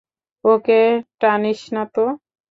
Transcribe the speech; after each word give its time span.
ওকে 0.45 0.79
টানিস 1.21 1.61
না 1.75 1.83
তো। 1.93 2.05